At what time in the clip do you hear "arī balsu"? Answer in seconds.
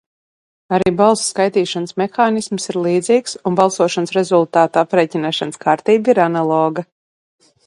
0.77-1.25